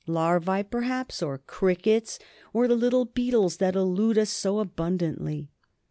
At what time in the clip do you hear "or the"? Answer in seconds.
2.53-2.73